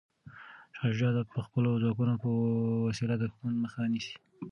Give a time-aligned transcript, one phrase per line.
[0.75, 2.29] شاه شجاع به د خپلو ځواکونو په
[2.87, 4.15] وسیله د دښمن مخه نیسي.